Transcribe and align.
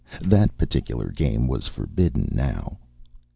That 0.23 0.57
particular 0.57 1.11
game 1.11 1.47
was 1.47 1.67
forbidden 1.67 2.29
now. 2.31 2.79